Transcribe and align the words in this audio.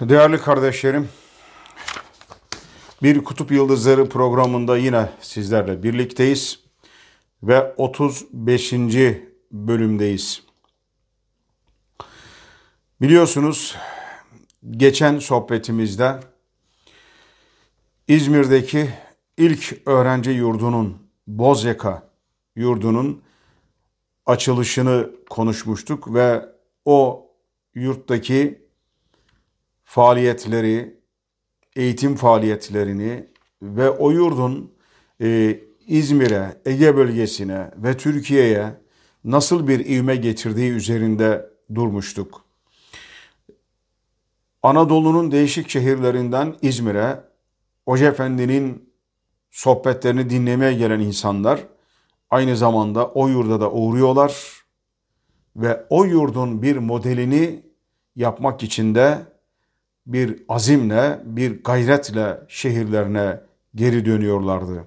Değerli 0.00 0.38
kardeşlerim, 0.38 1.08
bir 3.02 3.24
Kutup 3.24 3.50
Yıldızları 3.50 4.08
programında 4.08 4.76
yine 4.76 5.08
sizlerle 5.20 5.82
birlikteyiz 5.82 6.60
ve 7.42 7.74
35. 7.76 8.72
bölümdeyiz. 9.52 10.42
Biliyorsunuz 13.00 13.76
geçen 14.70 15.18
sohbetimizde 15.18 16.20
İzmir'deki 18.08 18.90
ilk 19.36 19.82
öğrenci 19.86 20.30
yurdunun 20.30 20.98
Bozyaka 21.26 22.10
yurdunun 22.56 23.22
açılışını 24.26 25.10
konuşmuştuk 25.30 26.14
ve 26.14 26.48
o 26.84 27.30
yurttaki 27.74 28.67
faaliyetleri, 29.88 30.96
eğitim 31.76 32.16
faaliyetlerini 32.16 33.26
ve 33.62 33.90
o 33.90 34.10
yurdun 34.10 34.72
e, 35.20 35.60
İzmir'e, 35.86 36.60
Ege 36.64 36.96
bölgesine 36.96 37.70
ve 37.76 37.96
Türkiye'ye 37.96 38.74
nasıl 39.24 39.68
bir 39.68 39.86
ivme 39.86 40.16
getirdiği 40.16 40.70
üzerinde 40.70 41.50
durmuştuk. 41.74 42.44
Anadolu'nun 44.62 45.32
değişik 45.32 45.68
şehirlerinden 45.68 46.54
İzmir'e 46.62 47.20
Hoca 47.84 48.06
Efendi'nin 48.06 48.92
sohbetlerini 49.50 50.30
dinlemeye 50.30 50.72
gelen 50.72 51.00
insanlar 51.00 51.60
aynı 52.30 52.56
zamanda 52.56 53.08
o 53.08 53.28
yurda 53.28 53.60
da 53.60 53.72
uğruyorlar 53.72 54.62
ve 55.56 55.86
o 55.90 56.04
yurdun 56.04 56.62
bir 56.62 56.76
modelini 56.76 57.62
yapmak 58.16 58.62
için 58.62 58.94
de 58.94 59.37
bir 60.08 60.42
azimle, 60.48 61.20
bir 61.24 61.64
gayretle 61.64 62.40
şehirlerine 62.48 63.40
geri 63.74 64.04
dönüyorlardı. 64.04 64.84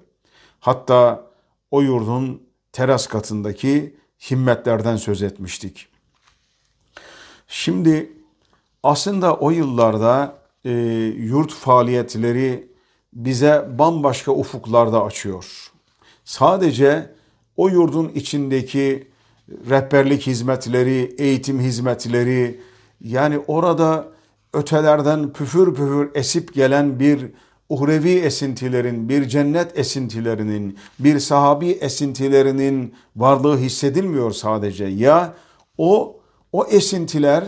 Hatta 0.60 1.26
o 1.70 1.82
yurdun 1.82 2.42
teras 2.72 3.06
katındaki 3.06 3.96
himmetlerden 4.30 4.96
söz 4.96 5.22
etmiştik. 5.22 5.88
Şimdi 7.48 8.12
aslında 8.82 9.36
o 9.36 9.50
yıllarda 9.50 10.36
e, 10.64 10.70
yurt 11.16 11.52
faaliyetleri 11.52 12.68
bize 13.12 13.68
bambaşka 13.78 14.32
ufuklarda 14.32 15.04
açıyor. 15.04 15.70
Sadece 16.24 17.10
o 17.56 17.68
yurdun 17.68 18.08
içindeki 18.08 19.08
rehberlik 19.70 20.26
hizmetleri, 20.26 21.14
eğitim 21.18 21.60
hizmetleri 21.60 22.60
yani 23.00 23.38
orada 23.46 24.12
ötelerden 24.52 25.32
püfür 25.32 25.74
püfür 25.74 26.10
esip 26.14 26.54
gelen 26.54 27.00
bir 27.00 27.30
uhrevi 27.68 28.10
esintilerin, 28.10 29.08
bir 29.08 29.28
cennet 29.28 29.78
esintilerinin, 29.78 30.78
bir 30.98 31.18
sahabi 31.18 31.70
esintilerinin 31.70 32.94
varlığı 33.16 33.58
hissedilmiyor 33.58 34.30
sadece. 34.30 34.84
Ya 34.84 35.34
o 35.78 36.16
o 36.52 36.66
esintiler 36.66 37.44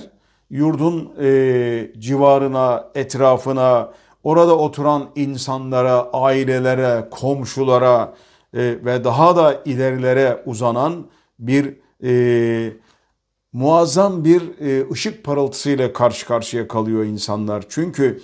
yurdun 0.50 1.12
e, 1.22 1.90
civarına, 1.98 2.90
etrafına, 2.94 3.92
orada 4.22 4.58
oturan 4.58 5.10
insanlara, 5.14 6.10
ailelere, 6.12 7.08
komşulara 7.10 8.14
e, 8.54 8.60
ve 8.60 9.04
daha 9.04 9.36
da 9.36 9.62
ilerilere 9.64 10.42
uzanan 10.46 11.06
bir 11.38 11.76
e, 12.04 12.72
muazzam 13.54 14.24
bir 14.24 14.42
e, 14.60 14.90
ışık 14.92 15.24
parıltısıyla 15.24 15.92
karşı 15.92 16.26
karşıya 16.26 16.68
kalıyor 16.68 17.04
insanlar. 17.04 17.64
Çünkü 17.68 18.20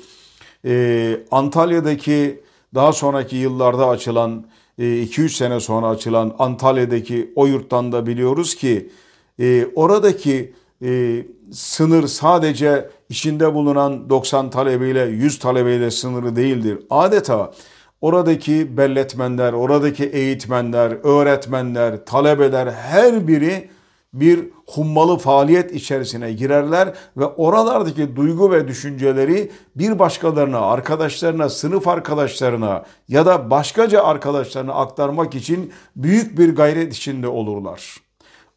e, 0.64 1.20
Antalya'daki 1.30 2.41
daha 2.74 2.92
sonraki 2.92 3.36
yıllarda 3.36 3.88
açılan 3.88 4.44
2-3 4.78 5.24
e, 5.24 5.28
sene 5.28 5.60
sonra 5.60 5.88
açılan 5.88 6.34
Antalya'daki 6.38 7.32
o 7.36 7.46
yurttan 7.46 7.92
da 7.92 8.06
biliyoruz 8.06 8.54
ki 8.54 8.90
oradaki 9.74 10.52
sınır 11.52 12.06
sadece 12.06 12.90
içinde 13.08 13.54
bulunan 13.54 14.10
90 14.10 14.50
talebeyle 14.50 15.00
100 15.00 15.38
talebeyle 15.38 15.90
sınırı 15.90 16.36
değildir. 16.36 16.78
Adeta 16.90 17.52
oradaki 18.00 18.76
belletmenler, 18.76 19.52
oradaki 19.52 20.04
eğitmenler, 20.04 20.90
öğretmenler, 20.90 22.04
talebeler 22.04 22.66
her 22.66 23.28
biri 23.28 23.69
bir 24.12 24.48
hummalı 24.66 25.19
faaliyet 25.19 25.75
içerisine 25.75 26.32
girerler 26.32 26.94
ve 27.16 27.26
oralardaki 27.26 28.16
duygu 28.16 28.53
ve 28.53 28.69
düşünceleri 28.69 29.50
bir 29.76 29.98
başkalarına, 29.98 30.59
arkadaşlarına, 30.59 31.48
sınıf 31.48 31.88
arkadaşlarına 31.88 32.84
ya 33.09 33.26
da 33.26 33.50
başkaca 33.50 34.03
arkadaşlarına 34.03 34.72
aktarmak 34.72 35.34
için 35.34 35.72
büyük 35.97 36.38
bir 36.38 36.56
gayret 36.56 36.97
içinde 36.97 37.28
olurlar. 37.28 37.97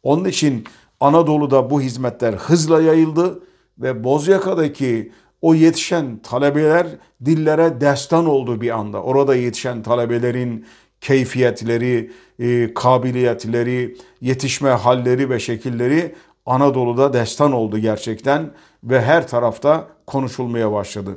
Onun 0.02 0.24
için 0.24 0.64
Anadolu'da 1.00 1.70
bu 1.70 1.80
hizmetler 1.80 2.32
hızla 2.32 2.80
yayıldı 2.80 3.42
ve 3.78 4.04
Bozyaka'daki 4.04 5.12
o 5.42 5.54
yetişen 5.54 6.18
talebeler 6.18 6.86
dillere 7.24 7.80
destan 7.80 8.26
oldu 8.26 8.60
bir 8.60 8.70
anda. 8.70 9.02
Orada 9.02 9.34
yetişen 9.34 9.82
talebelerin 9.82 10.66
keyfiyetleri, 11.04 12.10
e, 12.38 12.74
kabiliyetleri, 12.74 13.96
yetişme 14.20 14.70
halleri 14.70 15.30
ve 15.30 15.40
şekilleri 15.40 16.14
Anadolu'da 16.46 17.12
destan 17.12 17.52
oldu 17.52 17.78
gerçekten 17.78 18.50
ve 18.84 19.02
her 19.02 19.28
tarafta 19.28 19.88
konuşulmaya 20.06 20.72
başladı. 20.72 21.16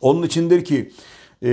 Onun 0.00 0.22
içindir 0.22 0.64
ki 0.64 0.92
e, 1.44 1.50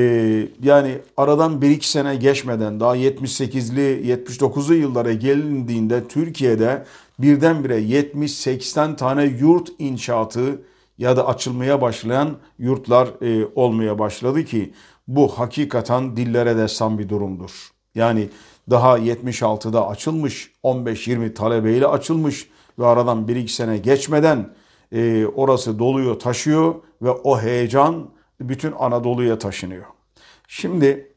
yani 0.64 0.98
aradan 1.18 1.62
bir 1.62 1.70
iki 1.70 1.90
sene 1.90 2.16
geçmeden 2.16 2.80
daha 2.80 2.98
78'li 2.98 4.12
79'lu 4.12 4.74
yıllara 4.74 5.14
gelindiğinde 5.14 6.08
Türkiye'de 6.08 6.86
birdenbire 7.20 7.80
70-80 7.80 8.96
tane 8.96 9.24
yurt 9.24 9.70
inşaatı 9.80 10.62
ya 10.98 11.18
da 11.18 11.28
açılmaya 11.28 11.82
başlayan 11.82 12.38
yurtlar 12.60 13.08
e, 13.22 13.48
olmaya 13.56 14.00
başladı 14.00 14.46
ki 14.46 14.74
bu 15.16 15.28
hakikaten 15.28 16.16
dillere 16.18 16.58
destan 16.58 17.00
bir 17.00 17.10
durumdur. 17.10 17.72
Yani 17.96 18.30
daha 18.70 19.00
76'da 19.00 19.88
açılmış 19.88 20.52
15-20 20.64 21.34
talebeyle 21.34 21.88
açılmış 21.88 22.50
ve 22.80 22.86
aradan 22.86 23.26
1-2 23.28 23.48
sene 23.48 23.78
geçmeden 23.78 24.54
e, 24.92 25.26
orası 25.26 25.80
doluyor 25.80 26.20
taşıyor 26.20 26.76
ve 27.02 27.12
o 27.12 27.40
heyecan 27.40 28.10
bütün 28.42 28.72
Anadolu'ya 28.72 29.38
taşınıyor. 29.38 29.86
Şimdi 30.48 31.14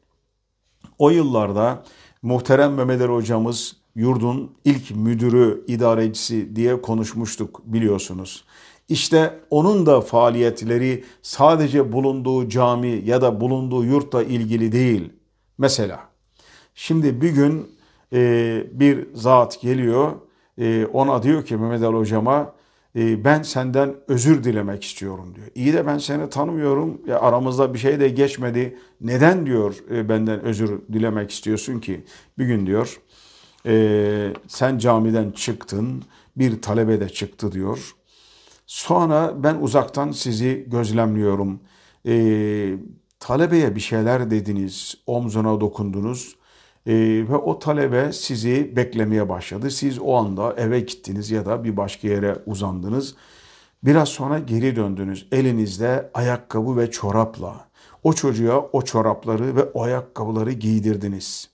o 0.99 1.09
yıllarda 1.09 1.83
muhterem 2.21 2.73
Mehmet 2.73 3.01
Ali 3.01 3.11
hocamız 3.11 3.77
yurdun 3.95 4.55
ilk 4.65 4.91
müdürü, 4.95 5.63
idarecisi 5.67 6.55
diye 6.55 6.81
konuşmuştuk 6.81 7.61
biliyorsunuz. 7.65 8.43
İşte 8.89 9.39
onun 9.49 9.85
da 9.85 10.01
faaliyetleri 10.01 11.03
sadece 11.21 11.91
bulunduğu 11.91 12.49
cami 12.49 13.01
ya 13.05 13.21
da 13.21 13.41
bulunduğu 13.41 13.85
yurtla 13.85 14.23
ilgili 14.23 14.71
değil. 14.71 15.13
Mesela 15.57 15.99
şimdi 16.75 17.21
bir 17.21 17.29
gün 17.29 17.67
e, 18.13 18.63
bir 18.71 19.07
zat 19.13 19.61
geliyor 19.61 20.11
e, 20.57 20.85
ona 20.85 21.23
diyor 21.23 21.45
ki 21.45 21.57
Mehmet 21.57 21.83
Ali 21.83 21.97
hocama 21.97 22.55
e, 22.95 23.23
ben 23.23 23.41
senden 23.41 23.95
özür 24.07 24.43
dilemek 24.43 24.83
istiyorum 24.83 25.35
diyor. 25.35 25.47
İyi 25.55 25.73
de 25.73 25.85
ben 25.85 25.97
seni 25.97 26.29
tanımıyorum 26.29 27.01
ya 27.07 27.19
aramızda 27.19 27.73
bir 27.73 27.79
şey 27.79 27.99
de 27.99 28.09
geçmedi. 28.09 28.77
Neden 29.01 29.45
diyor 29.45 29.75
e, 29.91 30.09
benden 30.09 30.39
özür 30.39 30.81
dilemek 30.93 31.31
istiyorsun 31.31 31.79
ki? 31.79 32.03
Bir 32.37 32.45
gün 32.45 32.67
diyor 32.67 32.99
e, 33.65 34.33
sen 34.47 34.77
camiden 34.77 35.31
çıktın 35.31 36.03
bir 36.35 36.61
talebe 36.61 36.99
de 36.99 37.09
çıktı 37.09 37.51
diyor. 37.51 37.95
Sonra 38.67 39.43
ben 39.43 39.55
uzaktan 39.55 40.11
sizi 40.11 40.65
gözlemliyorum. 40.67 41.59
Ee, 42.07 42.75
talebeye 43.19 43.75
bir 43.75 43.79
şeyler 43.79 44.31
dediniz, 44.31 44.95
omzuna 45.07 45.61
dokundunuz 45.61 46.35
ee, 46.87 46.93
ve 47.29 47.35
o 47.35 47.59
talebe 47.59 48.13
sizi 48.13 48.75
beklemeye 48.75 49.29
başladı. 49.29 49.71
Siz 49.71 49.99
o 49.99 50.15
anda 50.15 50.53
eve 50.57 50.79
gittiniz 50.79 51.31
ya 51.31 51.45
da 51.45 51.63
bir 51.63 51.77
başka 51.77 52.07
yere 52.07 52.37
uzandınız. 52.45 53.15
Biraz 53.83 54.09
sonra 54.09 54.39
geri 54.39 54.75
döndünüz 54.75 55.27
elinizde 55.31 56.11
ayakkabı 56.13 56.77
ve 56.77 56.91
çorapla. 56.91 57.67
O 58.03 58.13
çocuğa 58.13 58.69
o 58.73 58.81
çorapları 58.81 59.55
ve 59.55 59.63
o 59.63 59.83
ayakkabıları 59.83 60.51
giydirdiniz. 60.51 61.49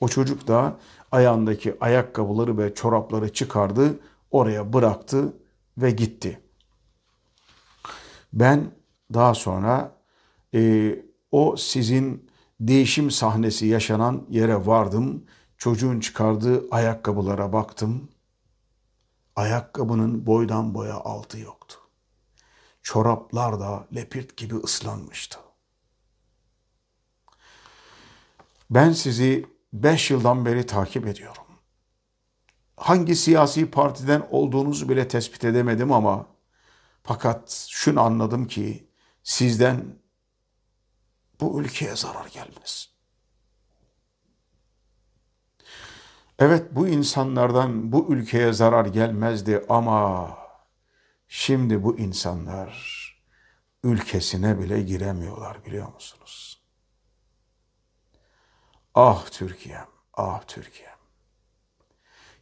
O 0.00 0.08
çocuk 0.08 0.48
da 0.48 0.76
ayağındaki 1.12 1.74
ayakkabıları 1.80 2.58
ve 2.58 2.74
çorapları 2.74 3.32
çıkardı, 3.32 3.98
oraya 4.30 4.72
bıraktı 4.72 5.32
ve 5.78 5.90
gitti.'' 5.90 6.45
Ben 8.36 8.70
daha 9.14 9.34
sonra 9.34 9.92
e, 10.54 10.92
o 11.32 11.56
sizin 11.56 12.30
değişim 12.60 13.10
sahnesi 13.10 13.66
yaşanan 13.66 14.26
yere 14.30 14.66
vardım. 14.66 15.24
Çocuğun 15.58 16.00
çıkardığı 16.00 16.64
ayakkabılara 16.70 17.52
baktım. 17.52 18.08
Ayakkabının 19.36 20.26
boydan 20.26 20.74
boya 20.74 20.94
altı 20.94 21.38
yoktu. 21.38 21.76
çoraplar 22.82 23.60
da 23.60 23.86
lepirt 23.94 24.36
gibi 24.36 24.54
ıslanmıştı. 24.54 25.38
Ben 28.70 28.92
sizi 28.92 29.46
beş 29.72 30.10
yıldan 30.10 30.46
beri 30.46 30.66
takip 30.66 31.06
ediyorum. 31.06 31.42
Hangi 32.76 33.16
siyasi 33.16 33.70
partiden 33.70 34.28
olduğunuzu 34.30 34.88
bile 34.88 35.08
tespit 35.08 35.44
edemedim 35.44 35.92
ama 35.92 36.26
fakat 37.06 37.66
şunu 37.70 38.00
anladım 38.00 38.46
ki 38.46 38.90
sizden 39.22 39.98
bu 41.40 41.60
ülkeye 41.60 41.96
zarar 41.96 42.26
gelmez. 42.26 42.90
Evet 46.38 46.74
bu 46.74 46.88
insanlardan 46.88 47.92
bu 47.92 48.14
ülkeye 48.14 48.52
zarar 48.52 48.86
gelmezdi 48.86 49.64
ama 49.68 50.30
şimdi 51.28 51.82
bu 51.82 51.98
insanlar 51.98 52.96
ülkesine 53.84 54.58
bile 54.58 54.82
giremiyorlar 54.82 55.64
biliyor 55.64 55.92
musunuz? 55.94 56.62
Ah 58.94 59.26
Türkiye'm, 59.30 59.88
ah 60.14 60.42
Türkiye'm. 60.46 60.96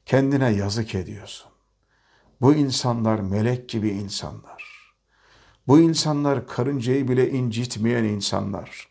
Kendine 0.07 0.51
yazık 0.51 0.95
ediyorsun. 0.95 1.54
Bu 2.41 2.55
insanlar 2.55 3.21
melek 3.21 3.69
gibi 3.69 3.89
insanlar. 3.89 4.65
Bu 5.67 5.81
insanlar 5.81 6.47
karıncayı 6.47 7.09
bile 7.09 7.31
incitmeyen 7.31 8.05
insanlar. 8.05 8.89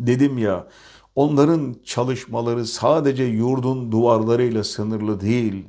Dedim 0.00 0.38
ya, 0.38 0.68
onların 1.14 1.76
çalışmaları 1.84 2.66
sadece 2.66 3.24
yurdun 3.24 3.92
duvarlarıyla 3.92 4.64
sınırlı 4.64 5.20
değil. 5.20 5.64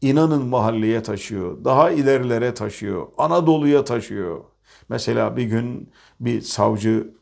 İnanın 0.00 0.46
mahalleye 0.46 1.02
taşıyor, 1.02 1.64
daha 1.64 1.90
ilerilere 1.90 2.54
taşıyor, 2.54 3.06
Anadolu'ya 3.18 3.84
taşıyor. 3.84 4.44
Mesela 4.88 5.36
bir 5.36 5.42
gün 5.42 5.90
bir 6.20 6.40
savcı 6.40 7.14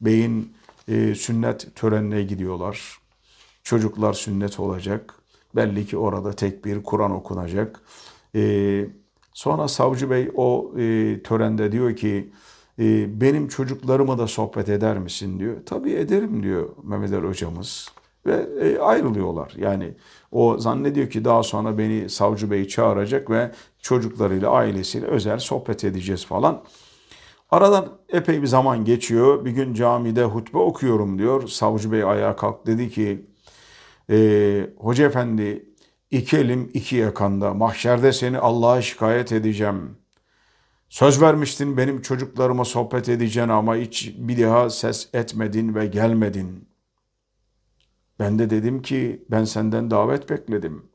beyin 0.00 0.52
e, 0.88 1.14
sünnet 1.14 1.76
törenine 1.76 2.22
gidiyorlar. 2.22 2.98
Çocuklar 3.62 4.12
sünnet 4.12 4.60
olacak. 4.60 5.14
Belli 5.56 5.86
ki 5.86 5.96
orada 5.96 6.32
tek 6.32 6.64
bir 6.64 6.82
Kur'an 6.82 7.10
okunacak. 7.10 7.80
E, 8.34 8.86
sonra 9.34 9.68
savcı 9.68 10.10
bey 10.10 10.30
o 10.34 10.72
e, 10.78 11.16
törende 11.22 11.72
diyor 11.72 11.96
ki 11.96 12.32
e, 12.78 13.20
benim 13.20 13.48
çocuklarıma 13.48 14.18
da 14.18 14.26
sohbet 14.26 14.68
eder 14.68 14.98
misin 14.98 15.40
diyor. 15.40 15.56
Tabii 15.66 15.92
ederim 15.92 16.42
diyor 16.42 16.68
Mehmet 16.82 17.12
Ali 17.12 17.26
hocamız. 17.26 17.88
Ve 18.26 18.46
e, 18.60 18.78
ayrılıyorlar. 18.78 19.52
Yani 19.56 19.94
o 20.32 20.58
zannediyor 20.58 21.10
ki 21.10 21.24
daha 21.24 21.42
sonra 21.42 21.78
beni 21.78 22.10
savcı 22.10 22.50
bey 22.50 22.68
çağıracak 22.68 23.30
ve 23.30 23.50
çocuklarıyla 23.82 24.50
ailesiyle 24.50 25.06
özel 25.06 25.38
sohbet 25.38 25.84
edeceğiz 25.84 26.26
falan. 26.26 26.62
Aradan 27.50 27.88
epey 28.08 28.42
bir 28.42 28.46
zaman 28.46 28.84
geçiyor. 28.84 29.44
Bir 29.44 29.50
gün 29.50 29.74
camide 29.74 30.24
hutbe 30.24 30.58
okuyorum 30.58 31.18
diyor. 31.18 31.48
Savcı 31.48 31.92
bey 31.92 32.04
ayağa 32.04 32.36
kalk 32.36 32.66
dedi 32.66 32.90
ki 32.90 33.26
e, 34.10 34.70
Hoca 34.78 35.06
efendi 35.06 35.69
iki 36.10 36.36
elim 36.36 36.70
iki 36.74 36.96
yakanda 36.96 37.54
mahşerde 37.54 38.12
seni 38.12 38.38
Allah'a 38.38 38.82
şikayet 38.82 39.32
edeceğim. 39.32 39.96
Söz 40.88 41.22
vermiştin 41.22 41.76
benim 41.76 42.02
çocuklarıma 42.02 42.64
sohbet 42.64 43.08
edeceğin 43.08 43.48
ama 43.48 43.76
hiç 43.76 44.14
bir 44.18 44.42
daha 44.42 44.70
ses 44.70 45.08
etmedin 45.12 45.74
ve 45.74 45.86
gelmedin. 45.86 46.68
Ben 48.18 48.38
de 48.38 48.50
dedim 48.50 48.82
ki 48.82 49.24
ben 49.30 49.44
senden 49.44 49.90
davet 49.90 50.30
bekledim. 50.30 50.90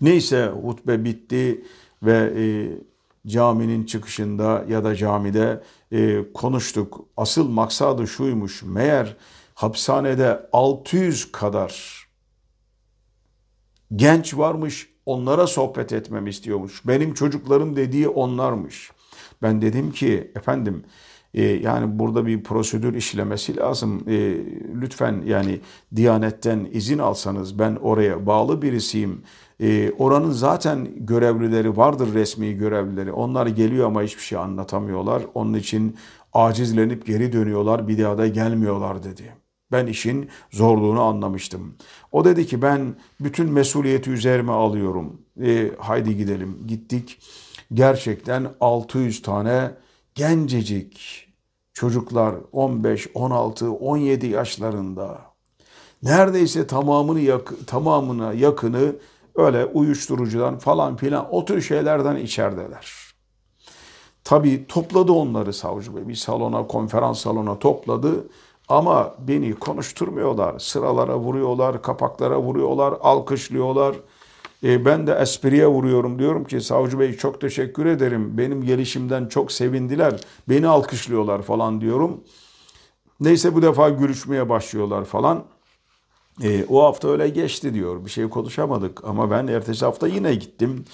Neyse 0.00 0.46
hutbe 0.46 1.04
bitti 1.04 1.64
ve 2.02 2.32
e, 2.36 2.44
caminin 3.30 3.84
çıkışında 3.84 4.64
ya 4.68 4.84
da 4.84 4.96
camide 4.96 5.62
e, 5.92 6.32
konuştuk. 6.34 7.06
Asıl 7.16 7.48
maksadı 7.48 8.06
şuymuş. 8.06 8.62
Meğer 8.62 9.16
hapishanede 9.54 10.48
600 10.52 11.32
kadar 11.32 12.01
genç 13.96 14.38
varmış. 14.38 14.92
Onlara 15.06 15.46
sohbet 15.46 15.92
etmemi 15.92 16.30
istiyormuş. 16.30 16.86
Benim 16.86 17.14
çocuklarım 17.14 17.76
dediği 17.76 18.08
onlarmış. 18.08 18.90
Ben 19.42 19.62
dedim 19.62 19.92
ki 19.92 20.30
efendim 20.36 20.84
e, 21.34 21.42
yani 21.42 21.98
burada 21.98 22.26
bir 22.26 22.42
prosedür 22.42 22.94
işlemesi 22.94 23.56
lazım. 23.56 24.04
E, 24.08 24.36
lütfen 24.80 25.22
yani 25.26 25.60
Diyanet'ten 25.96 26.68
izin 26.72 26.98
alsanız 26.98 27.58
ben 27.58 27.76
oraya 27.76 28.26
bağlı 28.26 28.62
birisiyim. 28.62 29.22
E, 29.60 29.92
oranın 29.98 30.30
zaten 30.30 30.88
görevlileri 30.96 31.76
vardır 31.76 32.14
resmi 32.14 32.54
görevlileri. 32.54 33.12
Onlar 33.12 33.46
geliyor 33.46 33.86
ama 33.86 34.02
hiçbir 34.02 34.22
şey 34.22 34.38
anlatamıyorlar. 34.38 35.22
Onun 35.34 35.54
için 35.54 35.96
acizlenip 36.32 37.06
geri 37.06 37.32
dönüyorlar 37.32 37.88
bir 37.88 38.02
daha 38.02 38.18
da 38.18 38.26
gelmiyorlar 38.26 39.02
dedi. 39.02 39.41
Ben 39.72 39.86
işin 39.86 40.28
zorluğunu 40.50 41.02
anlamıştım. 41.02 41.74
O 42.12 42.24
dedi 42.24 42.46
ki 42.46 42.62
ben 42.62 42.94
bütün 43.20 43.52
mesuliyeti 43.52 44.10
üzerime 44.10 44.52
alıyorum. 44.52 45.20
E, 45.42 45.70
haydi 45.78 46.16
gidelim. 46.16 46.58
Gittik. 46.66 47.18
Gerçekten 47.74 48.48
600 48.60 49.22
tane 49.22 49.70
gencecik 50.14 51.28
çocuklar 51.72 52.34
15, 52.52 53.08
16, 53.14 53.70
17 53.70 54.26
yaşlarında 54.26 55.20
neredeyse 56.02 56.66
tamamını 56.66 57.20
yak, 57.20 57.52
tamamına 57.66 58.32
yakını 58.32 58.96
öyle 59.34 59.64
uyuşturucudan 59.64 60.58
falan 60.58 60.96
filan 60.96 61.28
o 61.30 61.44
tür 61.44 61.62
şeylerden 61.62 62.16
içerideler. 62.16 63.12
Tabi 64.24 64.66
topladı 64.66 65.12
onları 65.12 65.52
savcı 65.52 66.08
bir 66.08 66.14
salona 66.14 66.66
konferans 66.66 67.18
salona 67.20 67.58
topladı 67.58 68.28
ama 68.72 69.14
beni 69.28 69.54
konuşturmuyorlar. 69.54 70.58
Sıralara 70.58 71.18
vuruyorlar, 71.18 71.82
kapaklara 71.82 72.40
vuruyorlar, 72.40 72.94
alkışlıyorlar. 73.00 73.96
E, 74.64 74.84
ben 74.84 75.06
de 75.06 75.12
espriye 75.12 75.66
vuruyorum. 75.66 76.18
Diyorum 76.18 76.44
ki 76.44 76.60
savcı 76.60 76.98
bey 77.00 77.16
çok 77.16 77.40
teşekkür 77.40 77.86
ederim. 77.86 78.38
Benim 78.38 78.64
gelişimden 78.64 79.26
çok 79.26 79.52
sevindiler. 79.52 80.20
Beni 80.48 80.68
alkışlıyorlar 80.68 81.42
falan 81.42 81.80
diyorum. 81.80 82.20
Neyse 83.20 83.54
bu 83.54 83.62
defa 83.62 83.88
görüşmeye 83.88 84.48
başlıyorlar 84.48 85.04
falan. 85.04 85.44
E, 86.42 86.64
o 86.68 86.82
hafta 86.82 87.08
öyle 87.08 87.28
geçti 87.28 87.74
diyor. 87.74 88.04
Bir 88.04 88.10
şey 88.10 88.28
konuşamadık 88.28 89.04
ama 89.04 89.30
ben 89.30 89.46
ertesi 89.46 89.84
hafta 89.84 90.08
yine 90.08 90.34
gittim. 90.34 90.84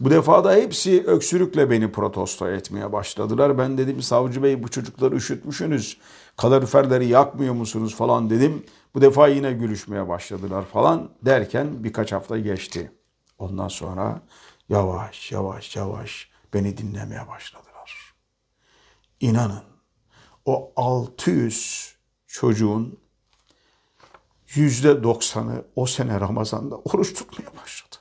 Bu 0.00 0.10
defa 0.10 0.44
da 0.44 0.52
hepsi 0.54 1.04
öksürükle 1.06 1.70
beni 1.70 1.92
protesto 1.92 2.48
etmeye 2.48 2.92
başladılar. 2.92 3.58
Ben 3.58 3.78
dedim 3.78 4.02
savcı 4.02 4.42
bey 4.42 4.62
bu 4.62 4.68
çocukları 4.68 5.16
üşütmüşsünüz. 5.16 5.96
Kaloriferleri 6.36 7.06
yakmıyor 7.06 7.54
musunuz 7.54 7.94
falan 7.94 8.30
dedim. 8.30 8.64
Bu 8.94 9.00
defa 9.00 9.28
yine 9.28 9.52
gülüşmeye 9.52 10.08
başladılar 10.08 10.64
falan 10.64 11.10
derken 11.22 11.84
birkaç 11.84 12.12
hafta 12.12 12.38
geçti. 12.38 12.92
Ondan 13.38 13.68
sonra 13.68 14.22
yavaş 14.68 15.32
yavaş 15.32 15.76
yavaş 15.76 16.30
beni 16.54 16.76
dinlemeye 16.76 17.28
başladılar. 17.28 18.14
İnanın 19.20 19.62
o 20.44 20.72
600 20.76 21.94
çocuğun 22.26 23.00
yüzde 24.54 25.02
doksanı 25.02 25.64
o 25.76 25.86
sene 25.86 26.20
Ramazan'da 26.20 26.76
oruç 26.76 27.14
tutmaya 27.14 27.56
başladı. 27.62 27.96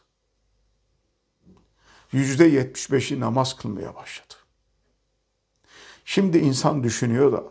Yüzde 2.12 2.45
yetmiş 2.45 2.91
beşi 2.91 3.19
namaz 3.19 3.55
kılmaya 3.55 3.95
başladı. 3.95 4.33
Şimdi 6.05 6.38
insan 6.38 6.83
düşünüyor 6.83 7.31
da 7.31 7.43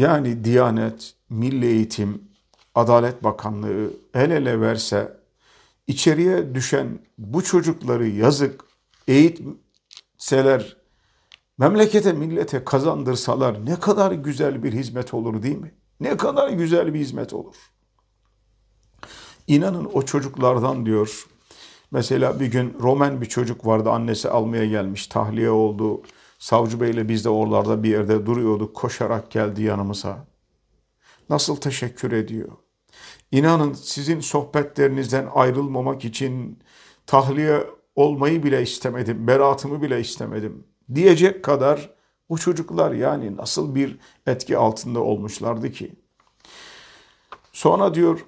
yani 0.00 0.44
Diyanet, 0.44 1.14
Milli 1.30 1.66
Eğitim, 1.66 2.22
Adalet 2.74 3.24
Bakanlığı 3.24 3.90
el 4.14 4.30
ele 4.30 4.60
verse 4.60 5.16
içeriye 5.86 6.54
düşen 6.54 6.98
bu 7.18 7.44
çocukları 7.44 8.08
yazık 8.08 8.64
eğitseler, 9.08 10.76
memlekete 11.58 12.12
millete 12.12 12.64
kazandırsalar 12.64 13.66
ne 13.66 13.80
kadar 13.80 14.12
güzel 14.12 14.62
bir 14.62 14.72
hizmet 14.72 15.14
olur 15.14 15.42
değil 15.42 15.58
mi? 15.58 15.74
Ne 16.00 16.16
kadar 16.16 16.48
güzel 16.48 16.94
bir 16.94 16.98
hizmet 16.98 17.32
olur. 17.32 17.56
İnanın 19.46 19.90
o 19.92 20.02
çocuklardan 20.02 20.86
diyor, 20.86 21.26
mesela 21.90 22.40
bir 22.40 22.46
gün 22.46 22.76
Roman 22.80 23.20
bir 23.20 23.26
çocuk 23.26 23.66
vardı 23.66 23.90
annesi 23.90 24.30
almaya 24.30 24.66
gelmiş, 24.66 25.06
tahliye 25.06 25.50
oldu. 25.50 26.02
Savcı 26.40 26.80
Bey'le 26.80 27.08
biz 27.08 27.24
de 27.24 27.28
oralarda 27.28 27.82
bir 27.82 27.90
yerde 27.90 28.26
duruyorduk, 28.26 28.76
koşarak 28.76 29.30
geldi 29.30 29.62
yanımıza. 29.62 30.26
Nasıl 31.28 31.56
teşekkür 31.56 32.12
ediyor. 32.12 32.48
İnanın 33.32 33.72
sizin 33.72 34.20
sohbetlerinizden 34.20 35.28
ayrılmamak 35.34 36.04
için 36.04 36.58
tahliye 37.06 37.66
olmayı 37.96 38.42
bile 38.42 38.62
istemedim, 38.62 39.26
beraatımı 39.26 39.82
bile 39.82 40.00
istemedim 40.00 40.64
diyecek 40.94 41.44
kadar 41.44 41.90
bu 42.30 42.38
çocuklar 42.38 42.92
yani 42.92 43.36
nasıl 43.36 43.74
bir 43.74 43.98
etki 44.26 44.58
altında 44.58 45.00
olmuşlardı 45.00 45.70
ki. 45.72 45.92
Sonra 47.52 47.94
diyor 47.94 48.24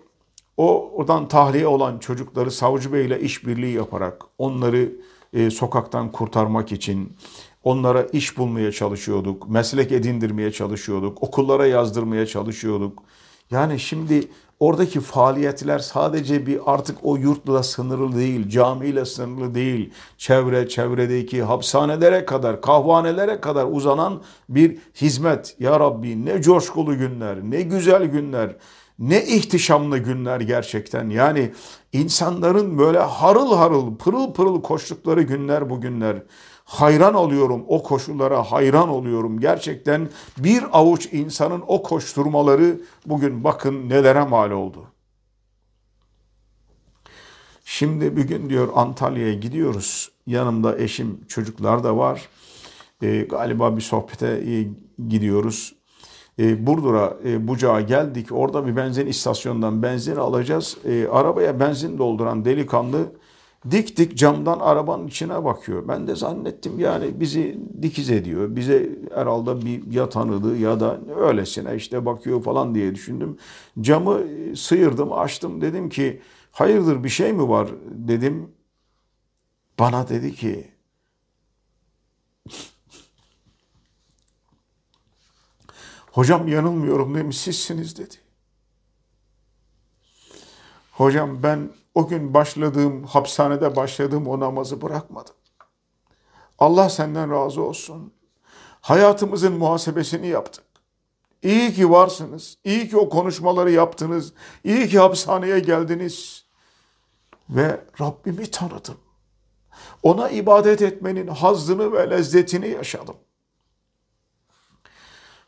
o 0.57 0.91
oradan 0.91 1.29
tahliye 1.29 1.67
olan 1.67 1.99
çocukları 1.99 2.51
savcı 2.51 2.93
beyle 2.93 3.21
işbirliği 3.21 3.75
yaparak 3.75 4.23
onları 4.39 4.93
e, 5.33 5.51
sokaktan 5.51 6.13
kurtarmak 6.13 6.73
için 6.73 7.17
onlara 7.65 8.03
iş 8.03 8.39
bulmaya 8.39 8.73
çalışıyorduk, 8.73 9.49
meslek 9.49 9.93
edindirmeye 9.93 10.53
çalışıyorduk, 10.53 11.23
okullara 11.23 11.67
yazdırmaya 11.67 12.27
çalışıyorduk. 12.27 13.03
Yani 13.51 13.81
şimdi 13.81 14.29
oradaki 14.61 15.01
faaliyetler 15.01 15.79
sadece 15.79 16.47
bir 16.47 16.61
artık 16.67 16.99
o 17.03 17.17
yurtla 17.17 17.63
sınırlı 17.63 18.17
değil, 18.17 18.49
camiyle 18.49 19.05
sınırlı 19.05 19.55
değil. 19.55 19.93
Çevre, 20.19 20.69
çevredeki 20.69 21.43
hapishanelere 21.43 22.25
kadar, 22.25 22.61
kahvanelere 22.61 23.41
kadar 23.41 23.67
uzanan 23.71 24.23
bir 24.49 24.79
hizmet. 24.95 25.57
Ya 25.61 25.81
Rabbi 25.81 26.27
ne 26.27 26.43
coşkulu 26.43 26.99
günler, 26.99 27.39
ne 27.43 27.63
güzel 27.63 28.05
günler. 28.05 28.57
Ne 28.99 29.25
ihtişamlı 29.25 29.99
günler 29.99 30.41
gerçekten. 30.41 31.11
Yani 31.11 31.53
insanların 31.93 32.79
böyle 32.79 32.99
harıl 32.99 33.57
harıl, 33.57 33.97
pırıl 33.97 34.33
pırıl 34.33 34.63
koştukları 34.63 35.23
günler 35.23 35.71
bu 35.71 35.81
günler. 35.81 36.23
Hayran 36.65 37.15
oluyorum 37.15 37.65
o 37.69 37.83
koşullara 37.83 38.43
hayran 38.43 38.89
oluyorum. 38.89 39.41
Gerçekten 39.41 40.09
bir 40.39 40.65
avuç 40.73 41.09
insanın 41.13 41.63
o 41.67 41.83
koşturmaları 41.83 42.81
bugün 43.07 43.45
bakın 43.45 43.89
nelere 43.89 44.25
mal 44.25 44.51
oldu. 44.51 44.87
Şimdi 47.65 48.17
bir 48.17 48.25
gün 48.25 48.51
diyor 48.51 48.69
Antalya'ya 48.75 49.35
gidiyoruz. 49.35 50.13
Yanımda 50.27 50.79
eşim, 50.79 51.21
çocuklar 51.29 51.85
da 51.85 51.97
var. 51.97 52.29
E, 53.03 53.21
galiba 53.21 53.77
bir 53.77 53.83
sohbete 53.83 54.27
e, 54.27 54.69
gidiyoruz 55.09 55.75
e, 56.39 56.67
Burdur'a, 56.67 57.17
e, 57.25 57.49
Bucak'a 57.49 57.81
geldik. 57.81 58.33
Orada 58.33 58.67
bir 58.67 58.77
benzin 58.77 59.07
istasyonundan 59.07 59.83
benzin 59.83 60.17
alacağız. 60.17 60.77
E, 60.85 61.09
arabaya 61.09 61.61
benzin 61.61 61.99
dolduran 61.99 62.45
delikanlı 62.45 62.99
dik 63.71 63.97
dik 63.97 64.17
camdan 64.17 64.59
arabanın 64.61 65.07
içine 65.07 65.45
bakıyor. 65.45 65.89
Ben 65.89 66.07
de 66.07 66.17
zannettim 66.17 66.79
yani 66.79 67.21
bizi 67.21 67.59
dikiz 67.83 68.11
ediyor. 68.11 68.57
Bize 68.57 68.89
herhalde 69.15 69.67
bir 69.67 69.93
ya 69.93 70.09
tanıdı 70.09 70.57
ya 70.57 70.81
da 70.81 71.01
öylesine 71.17 71.77
işte 71.77 72.07
bakıyor 72.07 72.43
falan 72.43 72.75
diye 72.75 72.95
düşündüm. 72.95 73.37
Camı 73.81 74.21
sıyırdım, 74.57 75.13
açtım. 75.13 75.61
Dedim 75.61 75.89
ki 75.89 76.21
hayırdır 76.53 77.05
bir 77.05 77.09
şey 77.09 77.33
mi 77.33 77.49
var 77.49 77.69
dedim. 77.91 78.49
Bana 79.79 80.09
dedi 80.09 80.35
ki 80.35 80.73
Hocam 86.13 86.49
yanılmıyorum 86.49 87.15
demiş 87.15 87.39
sizsiniz 87.39 87.99
dedi. 87.99 88.15
Hocam 90.93 91.43
ben 91.43 91.71
o 91.95 92.09
gün 92.09 92.35
başladığım, 92.35 93.05
hapishanede 93.05 93.77
başladığım 93.77 94.27
o 94.27 94.41
namazı 94.41 94.83
bırakmadım. 94.83 95.35
Allah 96.59 96.91
senden 96.91 97.31
razı 97.31 97.63
olsun. 97.63 98.13
Hayatımızın 98.81 99.53
muhasebesini 99.53 100.27
yaptık. 100.27 100.65
İyi 101.43 101.73
ki 101.73 101.91
varsınız. 101.91 102.59
İyi 102.65 102.89
ki 102.89 102.97
o 102.97 103.09
konuşmaları 103.09 103.71
yaptınız. 103.71 104.33
İyi 104.65 104.89
ki 104.89 104.99
hapishaneye 104.99 105.59
geldiniz. 105.59 106.47
Ve 107.51 107.81
Rabbimi 108.01 108.51
tanıdım. 108.51 108.99
Ona 110.03 110.29
ibadet 110.29 110.83
etmenin 110.83 111.27
hazzını 111.27 111.93
ve 111.93 112.11
lezzetini 112.11 112.69
yaşadım. 112.69 113.17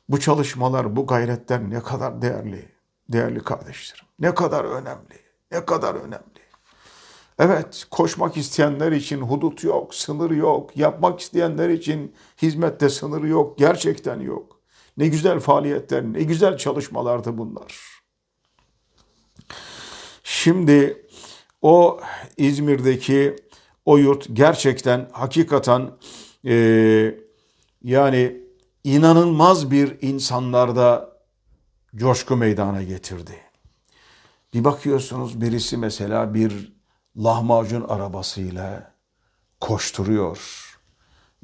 Bu 0.09 0.21
çalışmalar, 0.21 0.97
bu 0.97 1.07
gayretler 1.07 1.71
ne 1.71 1.81
kadar 1.81 2.23
değerli, 2.23 2.69
değerli 3.09 3.41
kardeşlerim. 3.41 4.05
Ne 4.19 4.35
kadar 4.35 4.65
önemli, 4.65 5.21
ne 5.53 5.65
kadar 5.65 5.95
önemli. 5.95 6.45
Evet, 7.39 7.87
koşmak 7.91 8.37
isteyenler 8.37 8.93
için 8.93 9.21
hudut 9.21 9.65
yok, 9.65 9.95
sınır 9.95 10.31
yok. 10.31 10.77
Yapmak 10.77 11.21
isteyenler 11.21 11.69
için 11.69 12.15
hizmette 12.43 12.89
sınır 12.89 13.25
yok, 13.25 13.59
gerçekten 13.59 14.21
yok. 14.21 14.61
Ne 14.97 15.09
güzel 15.09 15.41
faaliyetler, 15.41 16.05
ne 16.05 16.23
güzel 16.23 16.57
çalışmalardı 16.57 17.39
bunlar. 17.39 17.79
Şimdi 20.25 21.07
o 21.63 22.01
İzmir'deki 22.37 23.37
o 23.85 23.97
yurt 23.97 24.27
gerçekten 24.33 25.09
hakikaten 25.13 25.91
e, 26.47 26.55
yani 27.83 28.44
inanılmaz 28.85 29.71
bir 29.71 30.03
insanlarda 30.03 31.11
coşku 31.97 32.37
meydana 32.37 32.83
getirdi. 32.83 33.37
Bir 34.55 34.65
bakıyorsunuz 34.65 35.41
birisi 35.41 35.77
mesela 35.77 36.35
bir 36.35 36.73
lahmacun 37.17 37.85
arabasıyla 37.89 38.95
koşturuyor. 39.61 40.71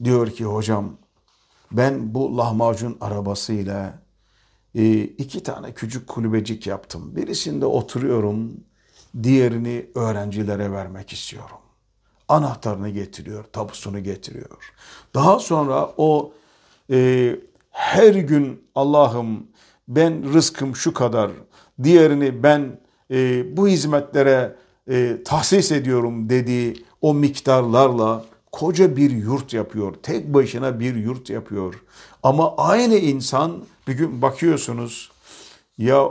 Diyor 0.05 0.31
ki 0.31 0.45
hocam 0.45 0.97
ben 1.73 2.15
bu 2.15 2.39
lahmacun 2.39 2.99
arabasıyla 3.01 4.03
e, 4.75 5.01
iki 5.03 5.43
tane 5.43 5.75
küçük 5.75 6.09
kulübecik 6.09 6.67
yaptım. 6.67 7.17
Birisinde 7.17 7.67
oturuyorum, 7.67 8.65
diğerini 9.23 9.87
öğrencilere 9.95 10.73
vermek 10.73 11.13
istiyorum. 11.13 11.57
Anahtarını 12.29 12.89
getiriyor, 12.89 13.45
tapusunu 13.45 14.03
getiriyor. 14.03 14.73
Daha 15.15 15.39
sonra 15.39 15.95
o 15.97 16.33
e, 16.91 17.37
her 17.71 18.15
gün 18.15 18.65
Allah'ım 18.75 19.47
ben 19.89 20.35
rızkım 20.35 20.77
şu 20.77 20.95
kadar, 20.95 21.31
diğerini 21.83 22.43
ben 22.43 22.81
e, 23.11 23.57
bu 23.57 23.69
hizmetlere 23.69 24.57
e, 24.91 25.23
tahsis 25.25 25.73
ediyorum 25.73 26.31
dediği 26.31 26.85
o 27.01 27.15
miktarlarla 27.15 28.25
koca 28.53 28.97
bir 28.97 29.11
yurt 29.11 29.53
yapıyor. 29.53 29.95
Tek 30.03 30.35
başına 30.35 30.81
bir 30.81 30.95
yurt 30.95 31.31
yapıyor. 31.31 31.83
Ama 32.23 32.57
aynı 32.57 32.95
insan 32.95 33.65
bir 33.89 33.93
gün 33.93 34.23
bakıyorsunuz 34.23 35.11
ya 35.79 36.09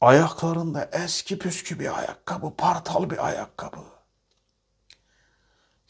ayaklarında 0.00 0.90
eski 0.92 1.38
püskü 1.38 1.80
bir 1.80 1.98
ayakkabı, 1.98 2.52
partal 2.58 3.10
bir 3.10 3.26
ayakkabı. 3.26 3.80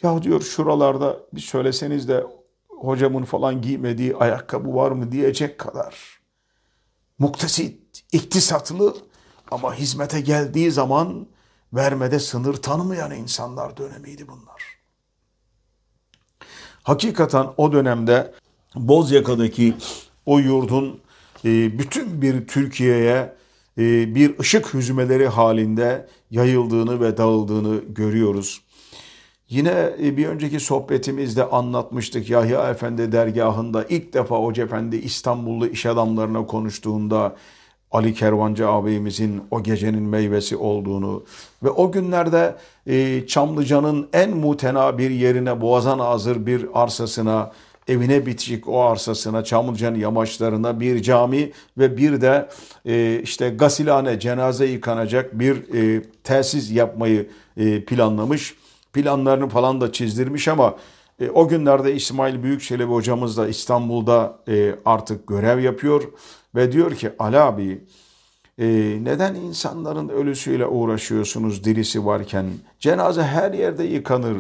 Ya 0.02 0.23
diyor 0.23 0.40
şuralarda 0.40 1.16
bir 1.33 1.40
söyleseniz 1.40 2.09
de 2.09 2.26
hocamın 2.80 3.25
falan 3.25 3.62
giymediği 3.62 4.16
ayakkabı 4.16 4.75
var 4.75 4.90
mı 4.90 5.12
diyecek 5.12 5.58
kadar 5.58 6.18
muktesit, 7.18 8.04
iktisatlı 8.12 8.97
ama 9.50 9.75
hizmete 9.75 10.20
geldiği 10.20 10.70
zaman 10.73 11.26
vermede 11.73 12.18
sınır 12.18 12.54
tanımayan 12.54 13.11
insanlar 13.11 13.76
dönemiydi 13.76 14.28
bunlar. 14.28 14.78
Hakikaten 16.82 17.47
o 17.56 17.73
dönemde 17.73 18.35
Bozyaka'daki 18.75 19.75
o 20.26 20.38
yurdun 20.38 21.00
e, 21.44 21.78
bütün 21.78 22.23
bir 22.23 22.47
Türkiye'ye 22.47 23.37
e, 23.78 24.14
bir 24.14 24.38
ışık 24.38 24.75
hüzmeleri 24.75 25.28
halinde 25.28 26.08
yayıldığını 26.30 27.00
ve 27.00 27.16
dağıldığını 27.16 27.80
görüyoruz. 27.88 28.62
Yine 29.50 29.90
e, 30.02 30.17
bir 30.17 30.26
önceki 30.26 30.61
sohbetimizde 30.61 31.45
anlatmıştık 31.45 32.31
Yahya 32.31 32.71
Efendi 32.71 33.12
dergahında 33.12 33.85
ilk 33.88 34.12
defa 34.12 34.37
Hoca 34.37 34.64
Efendi 34.64 34.97
İstanbullu 34.97 35.67
iş 35.67 35.87
adamlarına 35.87 36.47
konuştuğunda 36.47 37.37
Ali 37.90 38.14
Kervancı 38.14 38.69
ağabeyimizin 38.69 39.43
o 39.50 39.62
gecenin 39.62 40.02
meyvesi 40.02 40.57
olduğunu 40.57 41.25
ve 41.62 41.71
o 41.71 41.93
günlerde 41.93 42.57
e, 42.87 43.26
Çamlıca'nın 43.26 44.09
en 44.12 44.37
mutena 44.37 44.99
bir 44.99 45.11
yerine 45.11 45.61
Boğazan 45.61 45.99
Azır 45.99 46.47
bir 46.47 46.67
arsasına 46.75 47.52
evine 47.88 48.26
bitişik 48.26 48.69
o 48.69 48.83
arsasına 48.83 49.45
Çamlıca'nın 49.45 49.99
yamaçlarına 49.99 50.81
bir 50.81 51.02
cami 51.02 51.52
ve 51.78 51.97
bir 51.97 52.21
de 52.21 52.49
e, 52.87 53.21
işte 53.23 53.49
gasilhane 53.49 54.21
cenaze 54.21 54.67
yıkanacak 54.67 55.38
bir 55.38 55.62
tesis 56.25 56.71
yapmayı 56.71 57.28
planlamış 57.87 58.55
planlarını 58.92 59.49
falan 59.49 59.80
da 59.80 59.92
çizdirmiş 59.92 60.49
ama 60.49 60.75
e, 61.21 61.30
o 61.30 61.49
günlerde 61.49 61.95
İsmail 61.95 62.42
Büyükçelebi 62.42 62.92
hocamız 62.92 63.37
da 63.37 63.49
İstanbul'da 63.49 64.38
e, 64.49 64.75
artık 64.85 65.26
görev 65.26 65.59
yapıyor 65.59 66.02
ve 66.54 66.73
diyor 66.73 66.95
ki 66.95 67.11
Ali 67.18 67.38
abi 67.38 67.85
e, 68.59 68.66
neden 69.02 69.35
insanların 69.35 70.09
ölüsüyle 70.09 70.66
uğraşıyorsunuz 70.66 71.64
dirisi 71.64 72.07
varken? 72.07 72.47
Cenaze 72.78 73.23
her 73.23 73.52
yerde 73.52 73.85
yıkanır. 73.85 74.37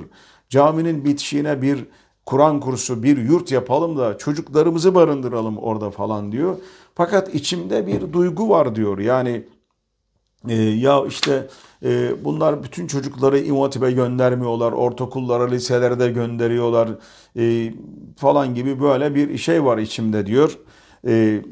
Caminin 0.48 1.04
bitişiğine 1.04 1.62
bir 1.62 1.84
Kur'an 2.26 2.60
kursu 2.60 3.02
bir 3.02 3.16
yurt 3.16 3.52
yapalım 3.52 3.98
da 3.98 4.18
çocuklarımızı 4.18 4.94
barındıralım 4.94 5.58
orada 5.58 5.90
falan 5.90 6.32
diyor. 6.32 6.56
Fakat 6.94 7.34
içimde 7.34 7.86
bir 7.86 8.12
duygu 8.12 8.48
var 8.48 8.74
diyor. 8.74 8.98
Yani 8.98 9.44
e, 10.48 10.54
ya 10.54 11.06
işte 11.06 11.48
e, 11.84 12.24
bunlar 12.24 12.62
bütün 12.62 12.86
çocukları 12.86 13.38
İmam 13.38 13.70
göndermiyorlar, 13.94 14.72
ortaokullara, 14.72 15.48
liselere 15.48 15.98
de 15.98 16.10
gönderiyorlar 16.10 16.88
e, 17.36 17.74
falan 18.16 18.54
gibi 18.54 18.80
böyle 18.80 19.14
bir 19.14 19.38
şey 19.38 19.64
var 19.64 19.78
içimde 19.78 20.26
diyor. 20.26 20.58
E, 21.06 21.42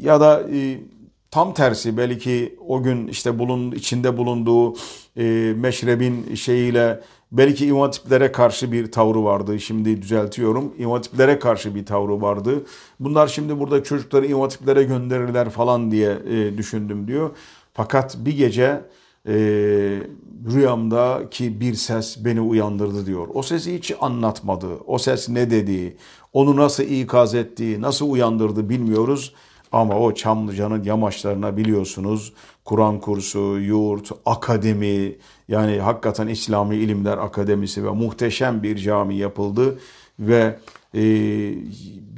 ya 0.00 0.20
da 0.20 0.42
e, 0.52 0.80
tam 1.30 1.54
tersi 1.54 1.96
belki 1.96 2.58
o 2.66 2.82
gün 2.82 3.08
işte 3.08 3.38
bulun 3.38 3.72
içinde 3.72 4.16
bulunduğu 4.16 4.74
e, 5.16 5.54
meşrebin 5.56 6.34
şeyiyle 6.34 7.00
Belki 7.32 7.66
İmam 7.66 7.82
Hatiplere 7.82 8.32
karşı 8.32 8.72
bir 8.72 8.92
tavrı 8.92 9.24
vardı. 9.24 9.60
Şimdi 9.60 10.02
düzeltiyorum. 10.02 10.74
İmam 10.78 10.94
Hatiplere 10.94 11.38
karşı 11.38 11.74
bir 11.74 11.86
tavrı 11.86 12.20
vardı. 12.20 12.64
Bunlar 13.00 13.26
şimdi 13.26 13.60
burada 13.60 13.82
çocukları 13.82 14.26
İmam 14.26 14.40
Hatiplere 14.40 14.82
gönderirler 14.82 15.50
falan 15.50 15.90
diye 15.90 16.18
e, 16.30 16.58
düşündüm 16.58 17.08
diyor. 17.08 17.30
Fakat 17.74 18.16
bir 18.18 18.36
gece 18.36 18.80
e, 19.28 19.34
rüyamdaki 20.52 21.60
bir 21.60 21.74
ses 21.74 22.24
beni 22.24 22.40
uyandırdı 22.40 23.06
diyor. 23.06 23.28
O 23.34 23.42
sesi 23.42 23.74
hiç 23.74 23.92
anlatmadı. 24.00 24.66
O 24.86 24.98
ses 24.98 25.28
ne 25.28 25.50
dedi, 25.50 25.96
onu 26.32 26.56
nasıl 26.56 26.82
ikaz 26.82 27.34
etti, 27.34 27.80
nasıl 27.80 28.10
uyandırdı 28.10 28.68
bilmiyoruz. 28.68 29.34
Ama 29.72 29.98
o 29.98 30.14
Çamlıca'nın 30.14 30.84
yamaçlarına 30.84 31.56
biliyorsunuz 31.56 32.32
Kur'an 32.64 33.00
kursu, 33.00 33.58
yurt, 33.60 34.10
akademi 34.26 35.16
yani 35.48 35.78
hakikaten 35.80 36.28
İslami 36.28 36.76
İlimler 36.76 37.18
Akademisi 37.18 37.84
ve 37.84 37.90
muhteşem 37.90 38.62
bir 38.62 38.76
cami 38.76 39.16
yapıldı 39.16 39.78
ve 40.18 40.58
e, 40.94 41.02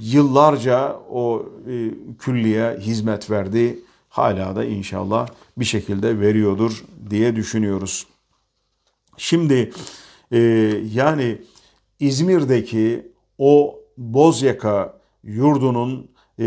yıllarca 0.00 0.96
o 1.10 1.46
e, 1.70 1.90
külliye 2.18 2.76
hizmet 2.80 3.30
verdi. 3.30 3.78
Hala 4.10 4.56
da 4.56 4.64
inşallah 4.64 5.28
bir 5.56 5.64
şekilde 5.64 6.20
veriyordur 6.20 6.84
diye 7.10 7.36
düşünüyoruz. 7.36 8.06
Şimdi 9.16 9.72
e, 10.32 10.38
yani 10.92 11.38
İzmir'deki 12.00 13.12
o 13.38 13.80
Bozyaka 13.96 15.00
yurdunun 15.24 16.10
e, 16.38 16.44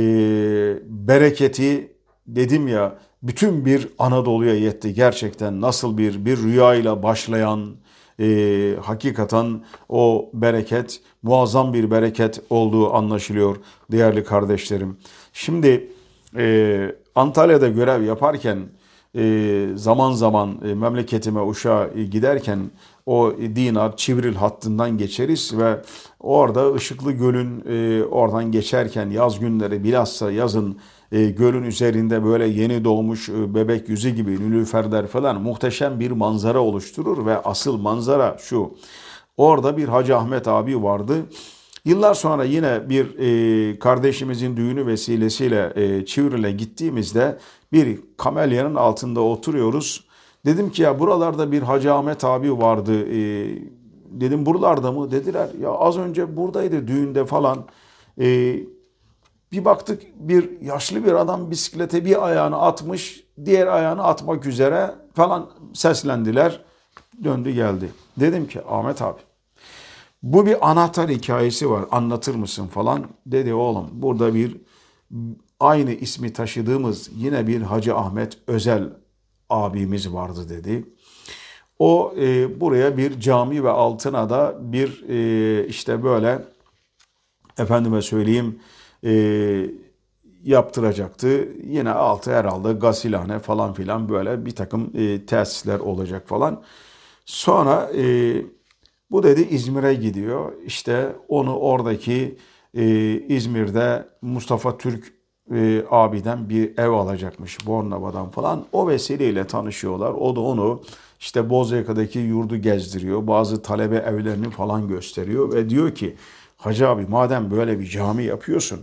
bereketi 0.85 1.91
dedim 2.27 2.67
ya 2.67 2.99
bütün 3.23 3.65
bir 3.65 3.87
Anadolu'ya 3.99 4.55
yetti. 4.55 4.93
Gerçekten 4.93 5.61
nasıl 5.61 5.97
bir 5.97 6.25
bir 6.25 6.37
rüyayla 6.37 7.03
başlayan 7.03 7.75
e, 8.19 8.75
hakikaten 8.81 9.63
o 9.89 10.29
bereket 10.33 11.01
muazzam 11.23 11.73
bir 11.73 11.91
bereket 11.91 12.41
olduğu 12.49 12.93
anlaşılıyor 12.93 13.57
değerli 13.91 14.23
kardeşlerim. 14.23 14.97
Şimdi 15.33 15.91
e, 16.37 16.95
Antalya'da 17.15 17.67
görev 17.67 18.03
yaparken 18.03 18.57
e, 19.15 19.67
zaman 19.75 20.11
zaman 20.11 20.57
e, 20.65 20.73
memleketime 20.73 21.41
Uşak'a 21.41 22.01
giderken 22.01 22.59
o 23.05 23.33
Dinar 23.55 23.97
Çivril 23.97 24.35
hattından 24.35 24.97
geçeriz 24.97 25.57
ve 25.57 25.81
orada 26.19 26.75
Işıklı 26.77 27.11
Göl'ün 27.11 27.63
e, 27.69 28.03
oradan 28.03 28.51
geçerken 28.51 29.09
yaz 29.09 29.39
günleri 29.39 29.83
bilhassa 29.83 30.31
yazın 30.31 30.77
e, 31.11 31.25
gölün 31.25 31.63
üzerinde 31.63 32.23
böyle 32.23 32.47
yeni 32.47 32.83
doğmuş 32.83 33.29
e, 33.29 33.55
bebek 33.55 33.89
yüzü 33.89 34.09
gibi 34.09 34.31
nülüferler 34.31 35.07
falan 35.07 35.41
muhteşem 35.41 35.99
bir 35.99 36.11
manzara 36.11 36.59
oluşturur 36.59 37.25
ve 37.25 37.37
asıl 37.37 37.77
manzara 37.77 38.37
şu. 38.39 38.73
Orada 39.37 39.77
bir 39.77 39.87
Hacı 39.87 40.17
Ahmet 40.17 40.47
abi 40.47 40.83
vardı. 40.83 41.15
Yıllar 41.85 42.13
sonra 42.13 42.43
yine 42.43 42.89
bir 42.89 43.19
e, 43.19 43.79
kardeşimizin 43.79 44.57
düğünü 44.57 44.87
vesilesiyle 44.87 45.73
e, 45.75 46.05
Çivril'e 46.05 46.51
gittiğimizde 46.51 47.37
bir 47.71 47.99
kamelyanın 48.17 48.75
altında 48.75 49.21
oturuyoruz. 49.21 50.05
Dedim 50.45 50.69
ki 50.69 50.81
ya 50.81 50.99
buralarda 50.99 51.51
bir 51.51 51.61
Hacı 51.61 51.93
Ahmet 51.93 52.23
abi 52.23 52.57
vardı. 52.57 53.07
E, 53.09 53.49
dedim 54.11 54.45
buralarda 54.45 54.91
mı? 54.91 55.11
Dediler 55.11 55.49
ya 55.61 55.69
az 55.71 55.97
önce 55.97 56.37
buradaydı 56.37 56.87
düğünde 56.87 57.25
falan. 57.25 57.65
E, 58.19 58.57
bir 59.51 59.65
baktık 59.65 60.01
bir 60.15 60.61
yaşlı 60.61 61.05
bir 61.05 61.13
adam 61.13 61.51
bisiklete 61.51 62.05
bir 62.05 62.27
ayağını 62.27 62.61
atmış, 62.61 63.23
diğer 63.45 63.67
ayağını 63.67 64.03
atmak 64.03 64.45
üzere 64.45 64.91
falan 65.13 65.49
seslendiler. 65.73 66.61
Döndü 67.23 67.51
geldi. 67.51 67.89
Dedim 68.19 68.47
ki 68.47 68.61
Ahmet 68.69 69.01
abi 69.01 69.19
bu 70.23 70.45
bir 70.45 70.71
anahtar 70.71 71.09
hikayesi 71.09 71.69
var 71.69 71.85
anlatır 71.91 72.35
mısın 72.35 72.67
falan. 72.67 73.07
Dedi 73.25 73.53
oğlum 73.53 73.89
burada 73.91 74.33
bir 74.33 74.57
aynı 75.59 75.91
ismi 75.91 76.33
taşıdığımız 76.33 77.09
yine 77.15 77.47
bir 77.47 77.61
Hacı 77.61 77.95
Ahmet 77.95 78.37
Özel 78.47 78.89
abimiz 79.49 80.13
vardı 80.13 80.49
dedi. 80.49 80.85
O 81.79 82.13
e, 82.17 82.59
buraya 82.61 82.97
bir 82.97 83.19
cami 83.19 83.63
ve 83.63 83.69
altına 83.69 84.29
da 84.29 84.57
bir 84.59 85.09
e, 85.09 85.67
işte 85.67 86.03
böyle 86.03 86.43
efendime 87.57 88.01
söyleyeyim 88.01 88.59
e, 89.03 89.13
yaptıracaktı. 90.43 91.49
Yine 91.63 91.91
altı 91.91 92.35
herhalde 92.35 92.73
gasilhane 92.73 93.39
falan 93.39 93.73
filan 93.73 94.09
böyle 94.09 94.45
bir 94.45 94.55
takım 94.55 94.91
e, 94.95 95.25
tesisler 95.25 95.79
olacak 95.79 96.27
falan. 96.27 96.63
Sonra 97.25 97.91
e, 97.95 98.35
bu 99.11 99.23
dedi 99.23 99.41
İzmir'e 99.41 99.93
gidiyor. 99.93 100.53
İşte 100.65 101.15
onu 101.27 101.57
oradaki 101.57 102.37
e, 102.73 102.85
İzmir'de 103.19 104.07
Mustafa 104.21 104.77
Türk 104.77 105.13
e, 105.53 105.83
abiden 105.89 106.49
bir 106.49 106.77
ev 106.77 106.89
alacakmış 106.89 107.67
Bornova'dan 107.67 108.29
falan. 108.29 108.65
O 108.71 108.87
vesileyle 108.87 109.47
tanışıyorlar. 109.47 110.11
O 110.13 110.35
da 110.35 110.41
onu 110.41 110.81
işte 111.19 111.49
Bozyaka'daki 111.49 112.19
yurdu 112.19 112.57
gezdiriyor. 112.57 113.27
Bazı 113.27 113.61
talebe 113.61 113.95
evlerini 113.95 114.49
falan 114.49 114.87
gösteriyor 114.87 115.53
ve 115.53 115.69
diyor 115.69 115.95
ki 115.95 116.15
Hacı 116.57 116.89
abi 116.89 117.05
madem 117.05 117.51
böyle 117.51 117.79
bir 117.79 117.87
cami 117.87 118.23
yapıyorsun 118.23 118.79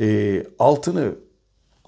e, 0.00 0.42
altını 0.58 1.14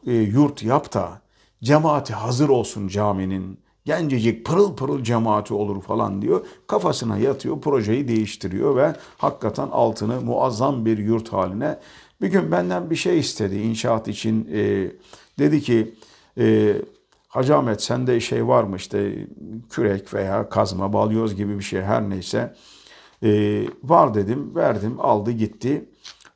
e, 0.07 0.13
yurt 0.13 0.63
yap 0.63 0.95
da 0.95 1.21
cemaati 1.63 2.15
hazır 2.15 2.49
olsun 2.49 2.89
caminin. 2.89 3.61
Gencecik 3.89 4.47
pırıl 4.47 4.77
pırıl 4.77 5.03
cemaati 5.03 5.55
olur 5.55 5.83
falan 5.83 6.23
diyor. 6.23 6.47
Kafasına 6.67 7.19
yatıyor, 7.19 7.61
projeyi 7.61 8.09
değiştiriyor 8.09 8.77
ve 8.77 8.95
hakikaten 9.19 9.69
altını 9.73 10.21
muazzam 10.21 10.85
bir 10.85 10.99
yurt 10.99 11.33
haline. 11.33 11.79
Bir 12.23 12.29
gün 12.29 12.53
benden 12.53 12.91
bir 12.91 12.97
şey 12.97 13.19
istedi 13.19 13.57
inşaat 13.57 14.09
için. 14.09 14.49
E, 14.53 14.91
dedi 15.39 15.61
ki 15.61 15.95
e, 16.39 16.77
Hacı 17.29 17.57
Ahmet 17.57 17.83
sende 17.83 18.21
şey 18.21 18.47
var 18.47 18.63
mı 18.63 18.77
işte 18.77 19.27
kürek 19.71 20.15
veya 20.15 20.49
kazma, 20.49 20.93
balyoz 20.93 21.35
gibi 21.35 21.59
bir 21.59 21.65
şey 21.65 21.83
her 21.83 22.11
neyse. 22.11 22.55
E, 23.23 23.63
var 23.85 24.15
dedim, 24.15 24.55
verdim, 24.55 24.97
aldı 25.01 25.31
gitti. 25.31 25.89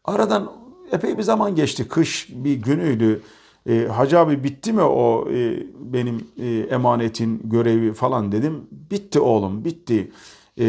Aradan 0.04 0.52
epey 0.92 1.18
bir 1.18 1.22
zaman 1.22 1.54
geçti. 1.54 1.88
Kış 1.88 2.28
bir 2.30 2.54
günüydü. 2.54 3.22
E, 3.68 3.86
Hacı 3.86 4.18
abi 4.18 4.44
bitti 4.44 4.72
mi 4.72 4.82
o 4.82 5.28
e, 5.30 5.66
benim 5.80 6.26
e, 6.38 6.58
emanetin 6.58 7.40
görevi 7.44 7.92
falan 7.92 8.32
dedim. 8.32 8.66
Bitti 8.90 9.20
oğlum 9.20 9.64
bitti. 9.64 10.12
E, 10.58 10.66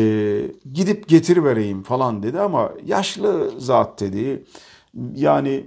gidip 0.74 1.08
getir 1.08 1.44
vereyim 1.44 1.84
falan 1.84 2.24
dedi 2.24 2.40
ama 2.40 2.72
yaşlı 2.86 3.52
zat 3.58 4.00
dedi. 4.00 4.44
Yani 5.16 5.66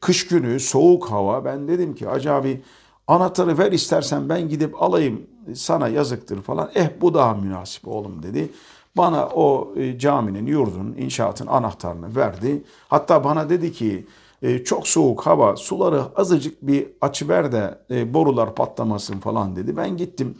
kış 0.00 0.26
günü 0.26 0.60
soğuk 0.60 1.10
hava 1.10 1.44
ben 1.44 1.68
dedim 1.68 1.94
ki 1.94 2.06
Hacı 2.06 2.32
abi 2.32 2.60
anahtarı 3.06 3.58
ver 3.58 3.72
istersen 3.72 4.28
ben 4.28 4.48
gidip 4.48 4.82
alayım 4.82 5.26
sana 5.54 5.88
yazıktır 5.88 6.42
falan. 6.42 6.70
Eh 6.74 6.88
bu 7.00 7.14
daha 7.14 7.34
münasip 7.34 7.88
oğlum 7.88 8.22
dedi. 8.22 8.48
Bana 8.96 9.26
o 9.26 9.74
e, 9.76 9.98
caminin, 9.98 10.46
yurdun, 10.46 10.94
inşaatın 10.98 11.46
anahtarını 11.46 12.16
verdi. 12.16 12.62
Hatta 12.88 13.24
bana 13.24 13.48
dedi 13.48 13.72
ki 13.72 14.06
e, 14.44 14.64
çok 14.64 14.88
soğuk 14.88 15.26
hava, 15.26 15.56
suları 15.56 16.02
azıcık 16.16 16.62
bir 16.62 16.86
açıver 17.00 17.52
de 17.52 17.78
e, 17.90 18.14
borular 18.14 18.54
patlamasın 18.54 19.20
falan 19.20 19.56
dedi. 19.56 19.76
Ben 19.76 19.96
gittim, 19.96 20.38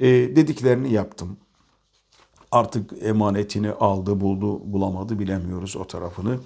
dediklerini 0.00 0.92
yaptım. 0.92 1.36
Artık 2.50 2.92
emanetini 3.02 3.70
aldı, 3.70 4.20
buldu, 4.20 4.72
bulamadı 4.72 5.18
bilemiyoruz 5.18 5.76
o 5.76 5.84
tarafını. 5.84 6.38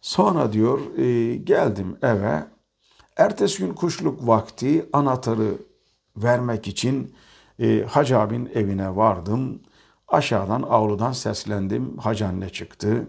Sonra 0.00 0.52
diyor 0.52 0.80
geldim 1.36 1.96
eve. 2.02 2.44
Ertesi 3.16 3.58
gün 3.58 3.74
kuşluk 3.74 4.26
vakti 4.26 4.86
anahtarı 4.92 5.58
vermek 6.16 6.68
için 6.68 7.14
Hacı 7.86 8.18
abin 8.18 8.50
evine 8.54 8.96
vardım. 8.96 9.60
Aşağıdan 10.08 10.62
avludan 10.62 11.12
seslendim. 11.12 11.98
Hacı 11.98 12.26
anne 12.26 12.50
çıktı. 12.50 13.08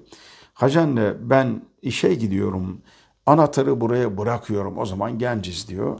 Hacı 0.59 0.81
anne 0.81 1.13
ben 1.29 1.65
işe 1.81 2.15
gidiyorum. 2.15 2.81
Anahtarı 3.25 3.81
buraya 3.81 4.17
bırakıyorum. 4.17 4.77
O 4.77 4.85
zaman 4.85 5.17
genciz 5.19 5.67
diyor. 5.67 5.99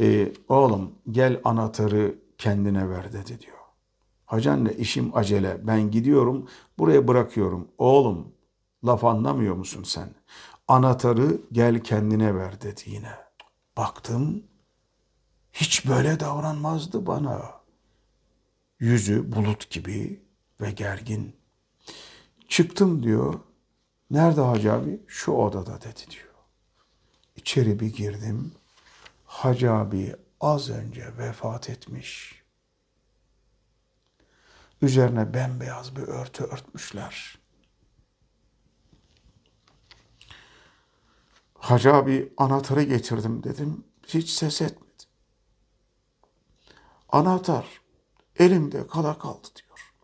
E, 0.00 0.32
oğlum 0.48 0.92
gel 1.10 1.40
anahtarı 1.44 2.14
kendine 2.38 2.90
ver 2.90 3.12
dedi 3.12 3.40
diyor. 3.40 3.56
Hacı 4.26 4.52
anne 4.52 4.72
işim 4.72 5.16
acele. 5.16 5.66
Ben 5.66 5.90
gidiyorum 5.90 6.48
buraya 6.78 7.08
bırakıyorum. 7.08 7.68
Oğlum 7.78 8.28
laf 8.86 9.04
anlamıyor 9.04 9.54
musun 9.54 9.82
sen? 9.82 10.08
Anahtarı 10.68 11.40
gel 11.52 11.82
kendine 11.82 12.34
ver 12.34 12.60
dedi 12.60 12.82
yine. 12.86 13.12
Baktım 13.76 14.42
hiç 15.52 15.88
böyle 15.88 16.20
davranmazdı 16.20 17.06
bana. 17.06 17.50
Yüzü 18.80 19.32
bulut 19.32 19.70
gibi 19.70 20.20
ve 20.60 20.70
gergin. 20.70 21.36
Çıktım 22.48 23.02
diyor. 23.02 23.34
Nerede 24.10 24.40
Hacı 24.40 24.72
abi? 24.72 25.00
Şu 25.06 25.32
odada 25.32 25.80
dedi 25.80 26.10
diyor. 26.10 26.34
İçeri 27.36 27.80
bir 27.80 27.92
girdim. 27.92 28.52
Hacı 29.24 29.72
abi 29.72 30.16
az 30.40 30.70
önce 30.70 31.18
vefat 31.18 31.70
etmiş. 31.70 32.42
Üzerine 34.82 35.34
bembeyaz 35.34 35.96
bir 35.96 36.02
örtü 36.02 36.44
örtmüşler. 36.44 37.38
Hacı 41.58 41.94
abi 41.94 42.32
anahtarı 42.36 42.82
getirdim 42.82 43.42
dedim. 43.42 43.84
Hiç 44.06 44.30
ses 44.30 44.62
etmedi. 44.62 44.86
Anahtar 47.08 47.80
elimde 48.38 48.86
kala 48.86 49.18
kaldı 49.18 49.48
diyor. 49.56 49.94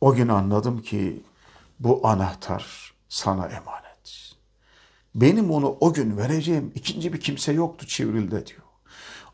O 0.00 0.14
gün 0.14 0.28
anladım 0.28 0.82
ki 0.82 1.22
bu 1.84 2.06
anahtar 2.06 2.94
sana 3.08 3.46
emanet. 3.46 4.32
Benim 5.14 5.50
onu 5.50 5.76
o 5.80 5.92
gün 5.92 6.16
vereceğim 6.16 6.72
ikinci 6.74 7.12
bir 7.12 7.20
kimse 7.20 7.52
yoktu 7.52 7.86
Çivril'de 7.86 8.46
diyor. 8.46 8.62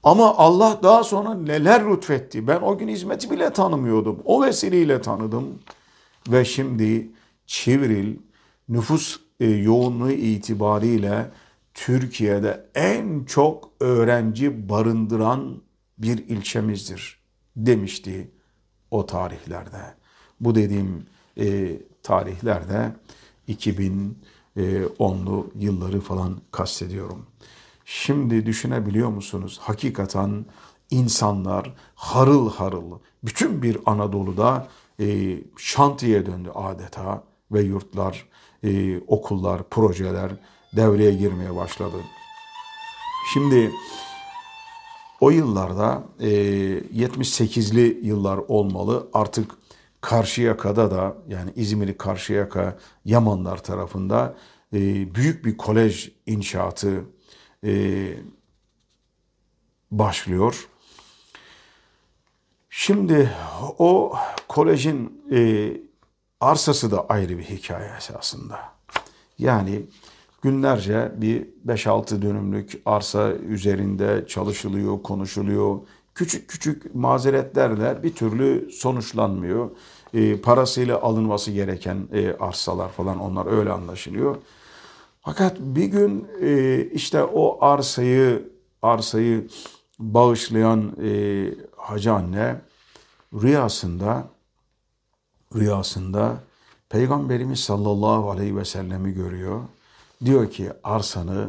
Ama 0.03 0.37
Allah 0.37 0.81
daha 0.83 1.05
sonra 1.05 1.35
neler 1.35 1.91
lütfetti. 1.91 2.47
Ben 2.47 2.61
o 2.61 2.79
gün 2.79 2.89
hizmeti 2.89 3.31
bile 3.31 3.53
tanımıyordum. 3.53 4.23
O 4.25 4.43
vesileyle 4.43 5.03
tanıdım. 5.03 5.59
Ve 6.29 6.45
şimdi 6.45 7.11
Çivril 7.47 8.17
nüfus 8.69 9.21
e, 9.41 9.47
yoğunluğu 9.47 10.11
itibariyle 10.11 11.31
Türkiye'de 11.75 12.67
en 12.75 13.25
çok 13.25 13.71
öğrenci 13.81 14.69
barındıran 14.69 15.63
bir 15.99 16.19
ilçemizdir 16.19 17.19
demişti 17.57 18.31
o 18.91 19.07
tarihlerde. 19.07 19.95
Bu 20.41 20.55
dediğim 20.55 21.07
e, 21.39 21.77
tarihlerde 22.09 22.93
2010'lu 23.49 25.51
yılları 25.55 26.01
falan 26.01 26.41
kastediyorum. 26.51 27.27
Şimdi 27.85 28.47
düşünebiliyor 28.47 29.09
musunuz? 29.09 29.59
Hakikaten 29.63 30.45
insanlar 30.91 31.75
harıl 31.95 32.51
harıl 32.51 32.99
bütün 33.25 33.63
bir 33.63 33.79
Anadolu'da 33.87 34.69
e, 35.01 35.39
şantiye 35.57 36.27
döndü 36.27 36.51
adeta 36.55 37.25
ve 37.53 37.61
yurtlar, 37.61 38.29
e, 38.65 38.99
okullar, 38.99 39.69
projeler 39.69 40.33
devreye 40.77 41.15
girmeye 41.15 41.57
başladı. 41.57 41.97
Şimdi 43.33 43.71
o 45.21 45.31
yıllarda 45.31 46.05
e, 46.21 46.29
78'li 46.29 48.01
yıllar 48.03 48.41
olmalı 48.49 49.09
artık 49.13 49.58
Karşıyaka'da 50.01 50.91
da 50.91 51.17
yani 51.29 51.53
İzmir'i 51.57 51.97
Karşıyaka 51.97 52.79
Yamanlar 53.05 53.63
tarafında 53.63 54.37
e, 54.73 54.79
büyük 55.15 55.45
bir 55.45 55.57
kolej 55.57 56.13
inşaatı 56.27 57.05
e, 57.65 57.73
başlıyor. 59.91 60.69
Şimdi 62.71 63.31
o 63.79 64.17
kolejin 64.49 65.23
e, 65.33 65.71
arsası 66.41 66.91
da 66.91 67.07
ayrı 67.07 67.39
bir 67.39 67.45
hikaye 67.45 67.91
esasında. 67.99 68.61
Yani 69.39 69.83
günlerce 70.43 71.13
bir 71.17 71.49
5-6 71.67 72.23
dönümlük 72.23 72.83
arsa 72.87 73.33
üzerinde 73.33 74.25
çalışılıyor, 74.29 75.03
konuşuluyor. 75.03 75.81
Küçük 76.19 76.49
küçük 76.49 76.95
mazeretlerle 76.95 78.03
bir 78.03 78.15
türlü 78.15 78.73
sonuçlanmıyor. 78.73 79.71
E, 80.15 80.41
parasıyla 80.41 81.03
alınması 81.03 81.51
gereken 81.51 82.09
e, 82.13 82.33
arsalar 82.33 82.93
falan 82.93 83.21
onlar 83.21 83.59
öyle 83.59 83.73
anlaşılıyor. 83.73 84.37
Fakat 85.21 85.57
bir 85.61 85.85
gün 85.85 86.29
e, 86.41 86.85
işte 86.85 87.25
o 87.25 87.65
arsayı 87.65 88.49
arsayı 88.83 89.49
bağışlayan 89.99 90.97
e, 91.03 91.11
hacı 91.77 92.13
anne 92.13 92.61
rüyasında 93.35 94.29
rüyasında 95.55 96.37
Peygamberimiz 96.89 97.61
sallallahu 97.61 98.31
aleyhi 98.31 98.57
ve 98.57 98.65
sellemi 98.65 99.13
görüyor. 99.13 99.61
Diyor 100.25 100.51
ki 100.51 100.71
arsanı 100.85 101.49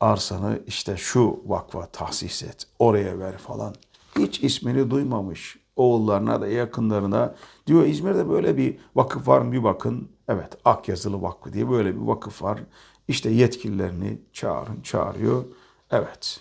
arsanı 0.00 0.62
işte 0.66 0.96
şu 0.96 1.42
vakfa 1.46 1.86
tahsis 1.86 2.42
et, 2.42 2.66
oraya 2.78 3.18
ver 3.18 3.38
falan. 3.38 3.74
Hiç 4.18 4.40
ismini 4.40 4.90
duymamış 4.90 5.58
oğullarına 5.76 6.40
da 6.40 6.46
yakınlarına. 6.46 7.34
Diyor 7.66 7.86
İzmir'de 7.86 8.28
böyle 8.28 8.56
bir 8.56 8.78
vakıf 8.94 9.28
var 9.28 9.40
mı 9.40 9.52
bir 9.52 9.64
bakın. 9.64 10.08
Evet 10.28 10.58
Akyazılı 10.64 11.22
Vakfı 11.22 11.52
diye 11.52 11.70
böyle 11.70 11.94
bir 11.94 12.00
vakıf 12.00 12.42
var. 12.42 12.60
İşte 13.08 13.30
yetkililerini 13.30 14.18
çağırın, 14.32 14.80
çağırıyor. 14.80 15.44
Evet. 15.90 16.40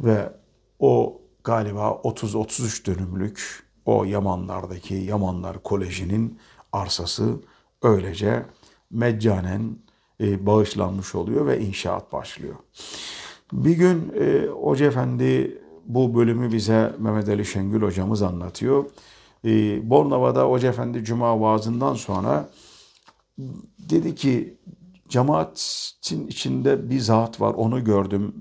Ve 0.00 0.32
o 0.78 1.20
galiba 1.44 1.88
30-33 1.88 2.86
dönümlük 2.86 3.66
o 3.84 4.04
Yamanlardaki 4.04 4.94
Yamanlar 4.94 5.62
Koleji'nin 5.62 6.38
arsası 6.72 7.40
öylece 7.82 8.46
meccanen 8.90 9.78
bağışlanmış 10.20 11.14
oluyor 11.14 11.46
ve 11.46 11.60
inşaat 11.60 12.12
başlıyor. 12.12 12.54
Bir 13.52 13.76
gün 13.76 14.12
e, 14.20 14.46
Hoca 14.46 14.86
Efendi 14.86 15.62
bu 15.84 16.14
bölümü 16.14 16.52
bize 16.52 16.94
Mehmet 16.98 17.28
Ali 17.28 17.44
Şengül 17.44 17.82
hocamız 17.82 18.22
anlatıyor. 18.22 18.84
E, 19.44 19.50
Bornova'da 19.90 20.44
Hoca 20.44 20.68
Efendi 20.68 21.04
Cuma 21.04 21.40
vaazından 21.40 21.94
sonra 21.94 22.50
dedi 23.78 24.14
ki 24.14 24.58
cemaatin 25.08 26.26
içinde 26.26 26.90
bir 26.90 27.00
zat 27.00 27.40
var 27.40 27.54
onu 27.54 27.84
gördüm. 27.84 28.34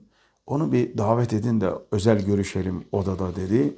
Onu 0.47 0.71
bir 0.71 0.97
davet 0.97 1.33
edin 1.33 1.61
de 1.61 1.69
özel 1.91 2.25
görüşelim 2.25 2.83
odada 2.91 3.35
dedi. 3.35 3.77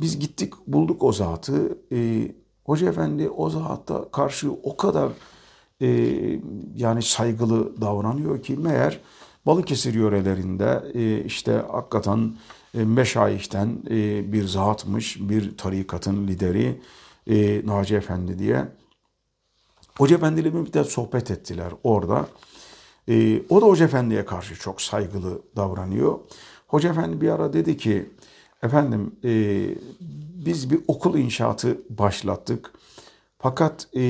Biz 0.00 0.18
gittik 0.18 0.54
bulduk 0.66 1.02
o 1.02 1.12
zatı. 1.12 1.78
Hoca 2.64 2.88
Efendi 2.88 3.28
o 3.28 3.50
zatta 3.50 4.10
karşı 4.10 4.52
o 4.52 4.76
kadar 4.76 5.12
e, 5.82 5.88
yani 6.76 7.02
saygılı 7.02 7.80
davranıyor 7.80 8.42
ki 8.42 8.56
meğer 8.56 9.00
Balıkesir 9.46 9.94
yörelerinde 9.94 10.82
e, 10.94 11.24
işte 11.24 11.52
hakikaten 11.70 12.34
e, 12.74 12.84
meşayihten 12.84 13.78
e, 13.90 14.32
bir 14.32 14.44
zatmış, 14.46 15.18
bir 15.20 15.56
tarikatın 15.56 16.28
lideri 16.28 16.80
e, 17.26 17.66
Naci 17.66 17.96
Efendi 17.96 18.38
diye. 18.38 18.68
Hoca 19.98 20.16
Efendi 20.16 20.40
ile 20.40 20.54
birlikte 20.54 20.84
sohbet 20.84 21.30
ettiler 21.30 21.72
orada. 21.84 22.26
E, 23.08 23.42
o 23.48 23.60
da 23.60 23.66
Hoca 23.66 23.84
Efendi'ye 23.84 24.24
karşı 24.24 24.54
çok 24.54 24.82
saygılı 24.82 25.42
davranıyor. 25.56 26.18
Hoca 26.68 26.90
Efendi 26.90 27.20
bir 27.20 27.28
ara 27.28 27.52
dedi 27.52 27.76
ki, 27.76 28.10
efendim 28.62 29.16
e, 29.24 29.64
biz 30.46 30.70
bir 30.70 30.80
okul 30.88 31.18
inşaatı 31.18 31.78
başlattık. 31.90 32.72
Fakat 33.38 33.88
e, 33.96 34.02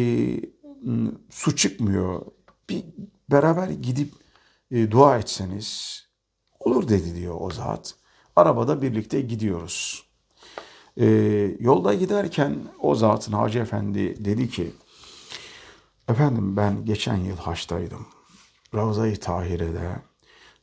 su 1.31 1.57
çıkmıyor. 1.57 2.23
Bir 2.69 2.85
beraber 3.31 3.69
gidip 3.69 4.15
e, 4.71 4.91
dua 4.91 5.19
etseniz 5.19 6.03
olur 6.61 6.89
dedi 6.89 7.17
diyor 7.17 7.37
o 7.41 7.51
zat. 7.51 7.95
Arabada 8.37 8.83
birlikte 8.83 9.21
gidiyoruz. 9.21 10.07
E, 10.97 11.07
yolda 11.61 11.95
giderken 11.95 12.57
o 12.81 12.95
zatın 12.95 13.33
Hacı 13.33 13.59
Efendi 13.59 14.25
dedi 14.25 14.51
ki 14.51 14.73
Efendim 16.09 16.57
ben 16.57 16.85
geçen 16.85 17.17
yıl 17.17 17.37
haçtaydım. 17.37 18.07
Ravza-i 18.75 19.17
Tahire'de 19.17 20.03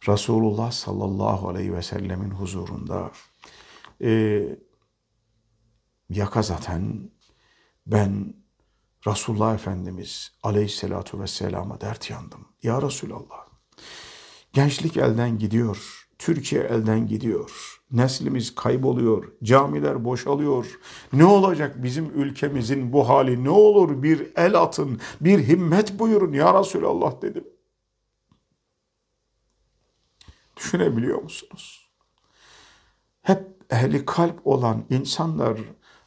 Resulullah 0.08 0.72
sallallahu 0.72 1.50
aleyhi 1.50 1.74
ve 1.74 1.82
sellemin 1.82 2.32
huzurunda 2.32 3.12
e, 4.02 4.42
yakazaten 6.10 7.12
ben 7.88 8.34
Resulullah 9.08 9.54
Efendimiz 9.54 10.32
aleyhissalatu 10.44 11.20
vesselama 11.20 11.82
dert 11.82 12.10
yandım. 12.10 12.48
Ya 12.64 12.82
Resulallah 12.82 13.50
gençlik 14.54 14.98
elden 14.98 15.40
gidiyor, 15.40 16.08
Türkiye 16.20 16.62
elden 16.64 17.08
gidiyor. 17.08 17.82
Neslimiz 17.92 18.56
kayboluyor, 18.56 19.32
camiler 19.44 20.06
boşalıyor. 20.06 20.80
Ne 21.14 21.26
olacak 21.26 21.84
bizim 21.84 22.22
ülkemizin 22.22 22.94
bu 22.94 23.10
hali? 23.10 23.44
Ne 23.44 23.50
olur 23.50 24.04
bir 24.04 24.28
el 24.36 24.56
atın, 24.56 25.00
bir 25.22 25.48
himmet 25.48 26.00
buyurun 26.00 26.34
ya 26.34 26.60
Resulallah 26.60 27.22
dedim. 27.22 27.44
Düşünebiliyor 30.58 31.22
musunuz? 31.22 31.90
Hep 33.22 33.48
ehli 33.70 34.06
kalp 34.06 34.48
olan 34.48 34.86
insanlar 34.90 35.60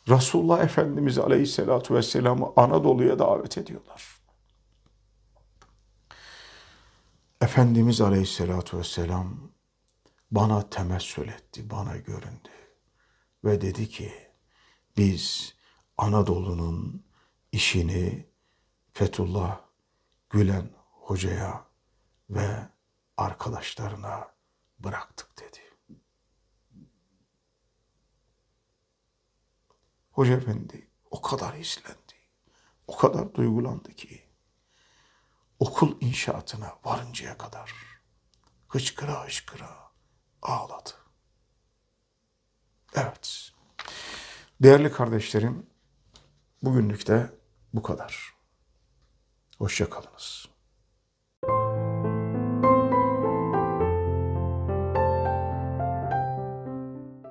Resulullah 0.08 0.64
Efendimiz 0.64 1.18
Aleyhisselatü 1.18 1.94
Vesselam'ı 1.94 2.52
Anadolu'ya 2.56 3.18
davet 3.18 3.58
ediyorlar. 3.58 4.22
Efendimiz 7.40 8.00
Aleyhisselatü 8.00 8.78
Vesselam 8.78 9.50
bana 10.30 10.70
temessül 10.70 11.28
etti, 11.28 11.70
bana 11.70 11.96
göründü. 11.96 12.48
Ve 13.44 13.60
dedi 13.60 13.88
ki, 13.88 14.12
biz 14.96 15.54
Anadolu'nun 15.98 17.04
işini 17.52 18.26
Fethullah 18.92 19.60
Gülen 20.30 20.70
hocaya 20.90 21.64
ve 22.30 22.68
arkadaşlarına 23.16 24.28
bıraktık 24.78 25.38
dedi. 25.38 25.58
Hoca 30.22 30.34
Efendi 30.34 30.90
o 31.10 31.22
kadar 31.22 31.54
hislendi, 31.54 32.14
o 32.86 32.96
kadar 32.96 33.34
duygulandı 33.34 33.92
ki 33.94 34.22
okul 35.58 36.00
inşaatına 36.00 36.78
varıncaya 36.84 37.38
kadar 37.38 37.72
hıçkıra 38.68 39.26
hıçkıra 39.26 39.90
ağladı. 40.42 40.90
Evet. 42.94 43.50
Değerli 44.60 44.92
kardeşlerim, 44.92 45.66
bugünlük 46.62 47.06
de 47.06 47.38
bu 47.74 47.82
kadar. 47.82 48.34
Hoşça 49.58 49.90
kalınız. 49.90 50.48